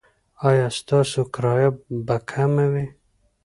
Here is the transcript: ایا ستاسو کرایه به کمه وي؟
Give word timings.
ایا 0.47 0.67
ستاسو 0.79 1.21
کرایه 1.33 1.69
به 2.05 2.15
کمه 2.29 2.65
وي؟ 2.71 2.85